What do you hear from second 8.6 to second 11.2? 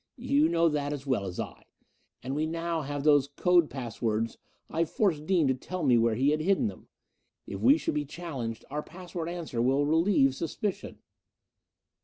our pass word answer will relieve suspicion."